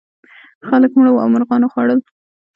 خلک 0.67 0.91
مړه 0.97 1.11
وو 1.11 1.21
او 1.23 1.29
مرغانو 1.33 1.71
خوړل. 1.73 1.99